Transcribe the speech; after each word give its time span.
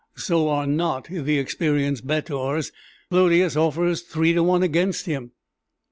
"So 0.15 0.49
are 0.49 0.65
not 0.65 1.09
the 1.11 1.37
experienced 1.37 2.07
bettors: 2.07 2.71
Clodius 3.11 3.55
offers 3.55 4.01
three 4.01 4.33
to 4.33 4.41
one 4.41 4.63
against 4.63 5.05
him." 5.05 5.33